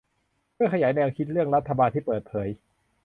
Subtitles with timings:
[0.53, 2.47] เพื่อขยายแนวคิดเรื่องรัฐบาลที่เปิดเผย